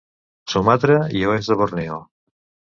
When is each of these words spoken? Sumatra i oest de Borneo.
Sumatra 0.53 0.97
i 1.21 1.23
oest 1.35 1.53
de 1.55 1.61
Borneo. 1.63 2.03